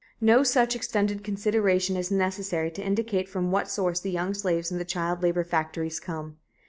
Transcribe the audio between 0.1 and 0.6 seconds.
No